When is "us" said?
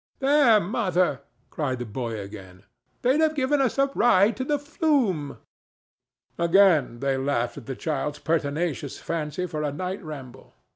3.61-3.77